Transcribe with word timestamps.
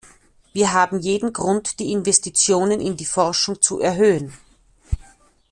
Wir 0.51 0.73
haben 0.73 0.97
jeden 0.99 1.31
Grund, 1.31 1.79
die 1.79 1.91
Investitionen 1.91 2.81
in 2.81 2.97
die 2.97 3.05
Forschung 3.05 3.61
zu 3.61 3.79
erhöhen. 3.79 4.33